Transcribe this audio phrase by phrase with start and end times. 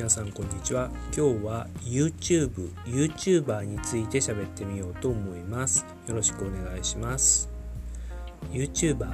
[0.00, 0.88] 皆さんこんにちは。
[1.14, 5.84] 今日は YouTube、YouTuber について喋ってみようと思います。
[6.08, 7.50] よろしくお願いします。
[8.50, 9.12] YouTuber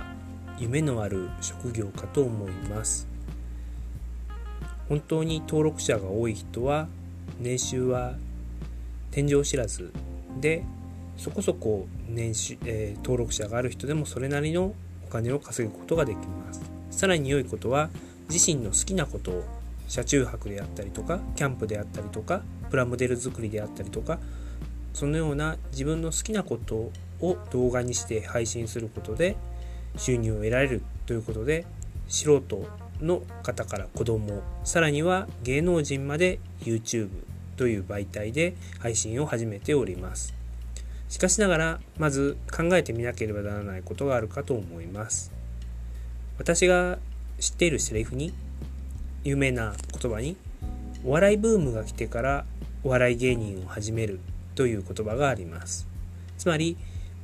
[0.61, 3.09] 夢のある職業かと思います。
[4.89, 6.87] 本当に登録者が多い人は
[7.41, 8.15] 年収は
[9.11, 9.93] 天井知らず。
[10.41, 10.63] で
[11.17, 14.73] そこそこ年収、えー、登録者がある人でもそれなりの
[15.05, 16.63] お金を稼ぐことができます。
[16.93, 17.91] さらに良いことは
[18.31, 19.56] 自身の好きなことを
[19.89, 24.19] 車中泊であったりとかキャンプであったりとかプラモデル作りであったりとか
[24.93, 26.91] そのような自分の好きなこと
[27.21, 29.37] を動画にして配信することで
[29.97, 31.65] 収入を得られるということで
[32.09, 32.67] 素人
[33.01, 37.11] の方から子供さらには芸能人まで YouTube
[37.57, 40.35] という媒体で配信を始めております。
[41.09, 45.33] しかしながらまず考えてみなければならないことがあるかと思います。
[46.39, 46.99] 私が
[47.39, 48.33] 知っているセリフに
[49.27, 50.37] 有名な言葉に
[51.05, 52.45] お笑いブームが来てから
[52.85, 54.21] お笑い芸人を始める
[54.55, 55.89] という言葉があります。
[56.39, 56.77] つまり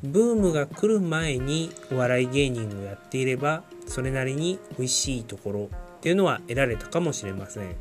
[0.02, 7.76] ブームが来る前にお笑い芸人をやっていればそれなりに美味しいところっていうのは得られたかもしれません。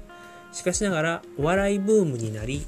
[0.53, 2.63] しかしながらお笑いブームになり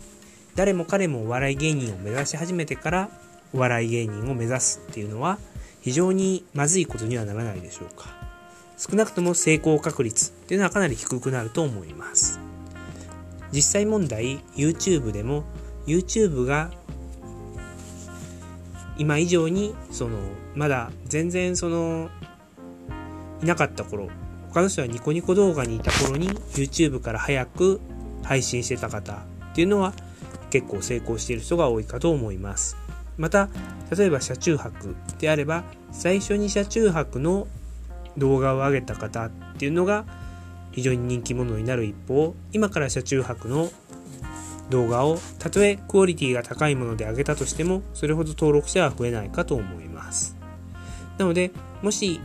[0.55, 3.09] 誰も彼もお笑い芸人を目指し始めてから
[3.53, 5.37] お笑い芸人を目指すっていうのは
[5.81, 8.32] 非常にまずいことにはならないでしょうか。
[8.77, 12.39] 少なくとも成功確率っていうのはかなり低くなると思います。
[13.53, 15.43] 実際問題 YouTube でも
[15.85, 16.71] YouTube が
[18.97, 20.17] 今以上にその
[20.55, 22.09] まだ全然その
[23.41, 24.09] いなかった頃
[24.49, 27.81] 他の人はニコニコ動画にいた頃に YouTube から早く
[28.23, 29.93] 配信してた方っていうのは
[30.49, 32.77] 結構成功している人が多いかと思います
[33.17, 33.49] また
[33.95, 37.47] 例えば車中泊であれば最初に車中泊の
[38.17, 40.05] 動画を上げた方っていうのが
[40.71, 43.69] 非常に人気者になる一方今から車中泊の
[44.69, 50.35] 動画をたとえクオリティが高いもので上げたとしてもそれほど登録者は増えないかと思います。
[51.17, 52.19] なのでもし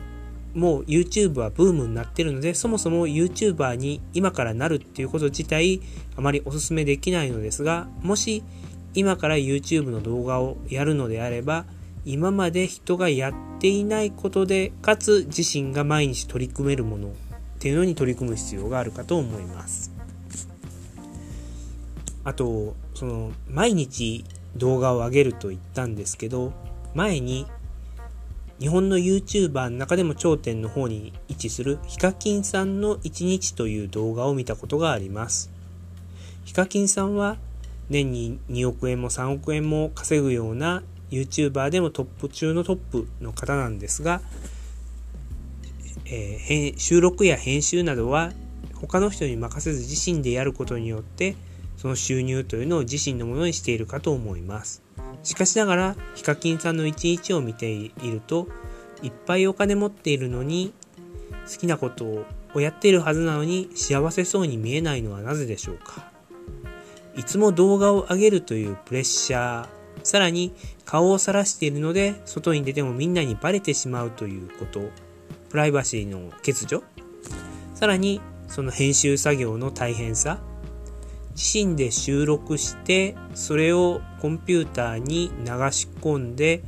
[0.55, 5.83] もう YouTube はブームになってるのでそもそも YouTuber に今からなるっていうこと自体
[6.17, 8.43] あまりお勧めできないのですがもし
[8.95, 11.67] 今から YouTube の動画をやるのであれば
[12.11, 17.11] 今まで人がやっていないことでかつ自身が毎日取り組めるものっ
[17.59, 19.93] ていうのに取り組む必要があるかと思います。
[22.25, 24.25] あとその毎日
[24.57, 26.55] 動画を上げると言ったんですけど
[26.95, 27.47] 前に
[28.59, 35.51] 日本の YouTuber の中でも頂点の方に位置するヒカキンさんの1日という動画を見たことがあります。
[36.47, 37.37] ヒカキンさんは
[37.91, 44.21] 年に2億円も3億円も稼ぐような YouTuber でもトップ中のトップの方なんですが、
[46.07, 48.33] えー、収録や編集などは
[48.75, 51.37] 他の人に任せず自身でやることによって
[51.77, 54.83] その収入というのを自身のものにしているかと思います。
[55.23, 58.49] しかしながらヒカキンさんの一日を見ていると
[59.03, 60.73] いっぱいお金持っているのに
[61.51, 62.25] 好きなこと
[62.55, 66.11] をやっているはずなのに幸せそうに見えないのはなぜでしょうか。
[67.17, 69.78] いつも動画を上げるというプレッシャー
[70.09, 70.55] さらに
[70.87, 74.81] 顔を晒しているので外に出てもみんなにバレてしまうということ。
[75.51, 76.83] プライバシーの欠如。
[77.75, 80.39] さらにその編集作業の大変さ。
[81.37, 86.63] 自身で収録してそれをコンピューターに流し込んで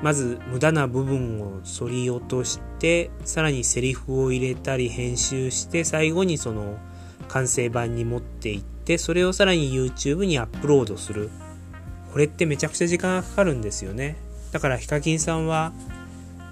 [0.00, 6.78] まず無駄な部分を反り落としてさらにセリフを入れたり編集して最後にその
[7.26, 11.28] 完成版に持っていってそれをさらに YouTube にアップロードする。
[12.18, 14.16] これってめちゃくちゃ時間がかかるんですよね。
[14.50, 15.72] だからヒカキンさんは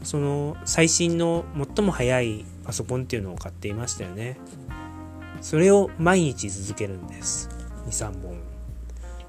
[0.05, 1.45] その最新の
[1.75, 4.37] 最も速いパソコンっていうのを買っていましたよね。
[5.41, 7.49] それを毎日続けるんです。
[7.89, 8.39] 23本。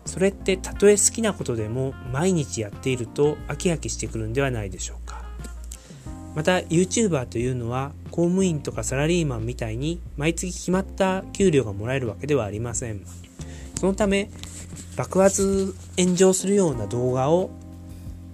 [0.06, 5.26] それってたとえ好きなことでも毎日やっていると飽き飽きしてくるんではないでしょうか。
[6.36, 13.02] また YouTuber というのは公務員とかサラリーマンみたいに毎月決まった給料がもらえるわけではありません。
[13.74, 14.30] そのため
[14.98, 17.52] 爆発炎上するような動画を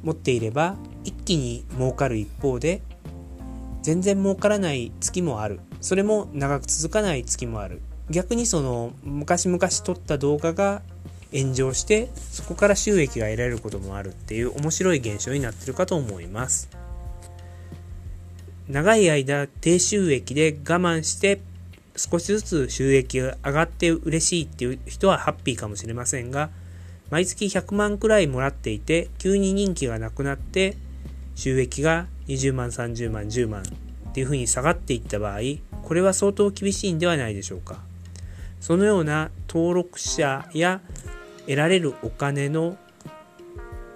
[0.01, 2.81] 持っていれば一気に儲かる一方で
[3.81, 5.59] 全然儲からない月もある。
[5.81, 7.81] それも長く続かない月もある。
[8.09, 10.81] 逆にその昔々撮った動画が
[11.33, 16.69] 炎上してそこから収益が得られることもあるっていう面白い現象になってるかと思います。
[18.69, 21.41] 長い間低収益で我慢して
[21.95, 26.49] 少しずつ収益が上がって嬉しいっていう人はハッピーかもしれませんが、
[27.09, 30.75] 毎月100万くらいもらっていて、急に人気がなくなって、
[31.35, 35.39] 収益が20万、30万、10万っていうふうに下がっていった場合、
[35.83, 37.81] これは相当厳しいんではないでしょうか。
[38.59, 40.81] そのような登録者や
[41.41, 42.77] 得られるお金の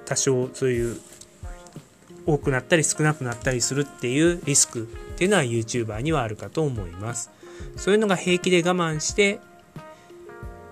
[0.06, 1.00] 多少そういう
[2.26, 4.86] 多くなったり少なくなったりするっていうリスクっ
[5.18, 7.32] ていうのは YouTuber にはあるかと思います。
[7.76, 9.40] そういうのが平気で我慢して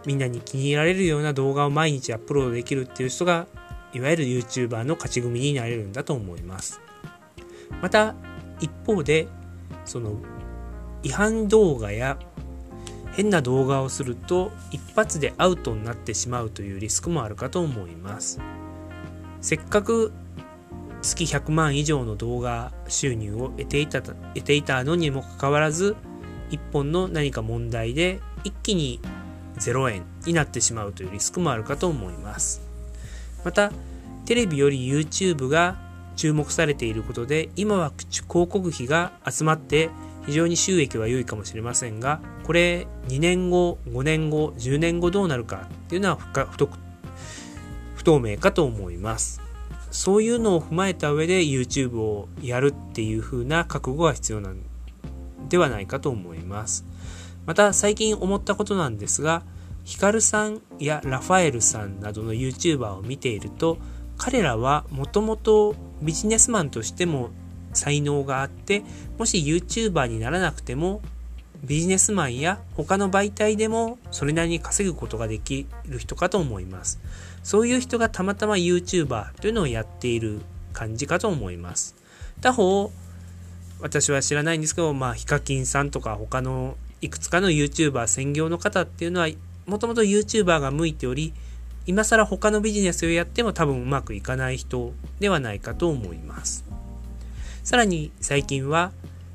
[0.06, 3.48] みんなに気に入られるような動画を毎日アップロードできるっていう人が
[3.94, 6.82] いわゆる YouTuber の勝ち組になれるんだと思います。
[7.82, 8.16] また
[8.60, 9.28] 一方で
[9.86, 10.18] その
[11.04, 12.18] 違反動画や
[13.14, 18.40] 変な動画をすると一発でアウトになってしまうというリスクもあるかと思います。
[19.42, 20.12] せっかく
[21.02, 25.96] 月100万以上の動画収入を得ていた得ていたのにもかかわらず
[26.52, 29.00] 1本の何か問題で一気に
[29.58, 32.62] 0円になってしまうというリスクもあるかと思います。
[33.44, 33.72] また
[34.26, 35.78] テレビより YouTube が
[36.16, 39.90] 注目されていることで今は広告費が集まって
[40.26, 49.42] 非常に収益は良いかもしれませんがこれ2年後5年後10年後どうなるかっていうのは不透明かと思います
[49.92, 54.58] そういうのを踏まえた上で YouTube をやるっていう風な覚悟が必要なん
[55.50, 56.86] ではないかと思います
[57.46, 59.44] また最近思ったことなんですが
[59.84, 63.78] ヒカルさんやラファエルさんなどの YouTuber を見ていると
[64.18, 67.30] 彼らはもともとビジネスマンとしても
[67.76, 68.84] 才能があって、
[69.18, 71.02] もし YouTuber にならなくても、
[71.64, 77.00] ビジネスマンや他の媒体でもそれなりに稼ぐことができる人かと思います。
[77.44, 80.42] そういう人がたまたま YouTuber というのをやっている
[80.74, 81.96] 感じかと思います。
[82.42, 82.92] 他方、
[83.86, 89.28] 私は知らないんですけど、まあ、ヒカキンさんとか他のいくつかの YouTuber 専業の方っていうのは、
[89.68, 91.36] もともと YouTuber が向いており、
[91.86, 96.66] 今更他のビジネスをやっても多分うまくいかない人ではないかと思います。
[97.64, 98.92] さらに最近は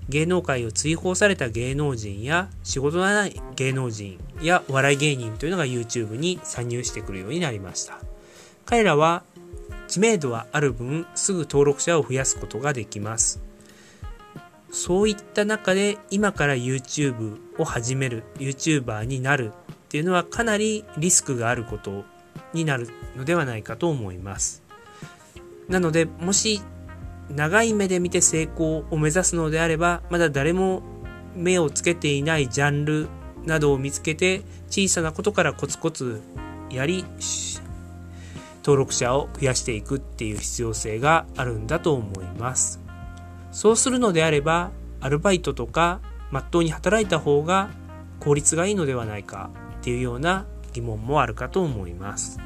[0.08, 8.00] 芸能界を追放された芸能人や仕事がない芸能人やお笑い芸人というのが YouTube に参入してくるようになりました。
[8.66, 9.22] 彼らは
[9.86, 13.49] 知名度はある分すぐ登録者を増やすことができます。
[14.70, 22.04] そういった中で今から YouTube を始める YouTuber になるっていうのはかなりリスクがあること
[22.52, 24.62] になるのではないかと思います。
[25.68, 26.60] なので、もし
[27.30, 30.82] 長い目で見て成功を目指すのであれば、まだ誰も
[31.36, 33.08] 目をつけていないジャンル
[33.44, 36.20] などを見つけて、小さなことからコツコツ
[36.70, 37.04] やり、
[38.64, 42.79] 登録者を増やしていくっていう必要性があるんだと思います。
[43.52, 44.70] そうするのであれば、
[45.00, 46.00] アルバイトとか、
[46.30, 47.70] まっとうに働いた方が
[48.20, 49.50] 効率がいいのではないか
[49.80, 52.38] っていうような疑問もあるかと思います。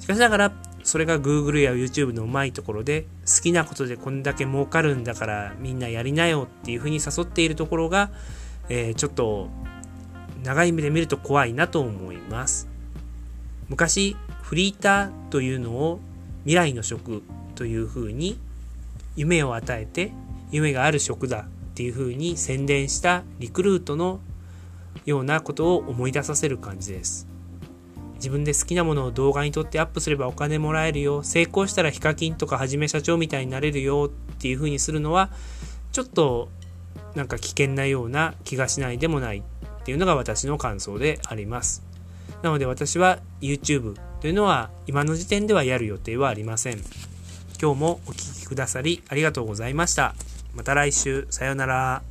[0.00, 0.52] しかしながら、
[0.82, 8.10] それが Google や YouTube のうまいところで、好きなことでこんだけ儲かるんだからみんなやりなよっていうふうに誘っているところが、
[8.68, 9.48] えー、ちょっと
[10.42, 12.68] 長い目で見ると怖いなと思います。
[13.68, 16.00] 昔、フリーターというのを
[16.44, 17.22] 未来の職
[17.54, 18.40] というふうに
[19.20, 20.12] 夢を与えて
[20.50, 24.20] 夢がある職だっていうふうに宣伝したリクルートの
[25.04, 27.28] ようなことを思い出させる感じです。
[28.14, 31.22] 自分で好きなものを動画に撮ってアップすればお金もらえるよ。
[31.22, 35.30] 成功したらヒカキンとかはじめ社長みたいになれるよっていう風にするのは、
[35.92, 36.48] ちょっと
[37.14, 39.42] なんか危険なような気がしないでもないっ
[39.84, 41.82] ていうのが私の感想であります。
[42.42, 47.09] なので私は YouTube というのは今の時点ではやる予定はありません。
[47.60, 50.14] 今日もお聴きくださりありがとうございました。
[50.54, 52.09] また来週、さようなら。